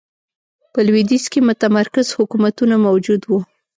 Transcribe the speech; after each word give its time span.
په 0.73 0.79
لوېدیځ 0.87 1.23
کې 1.31 1.39
متمرکز 1.49 2.07
حکومتونه 2.17 2.75
موجود 2.85 3.21
و. 3.27 3.31